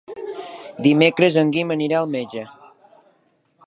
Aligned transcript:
Dimecres 0.87 1.37
en 1.43 1.53
Guim 1.57 1.75
anirà 1.77 2.01
al 2.01 2.11
metge. 2.17 2.47